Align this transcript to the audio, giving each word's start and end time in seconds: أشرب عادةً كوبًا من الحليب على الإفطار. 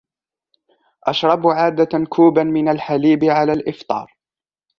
أشرب 1.07 1.47
عادةً 1.47 1.89
كوبًا 2.09 2.43
من 2.43 2.67
الحليب 2.69 3.23
على 3.23 3.53
الإفطار. 3.53 4.17